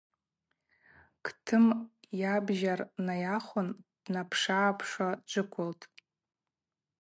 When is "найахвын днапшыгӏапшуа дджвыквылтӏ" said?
3.05-5.81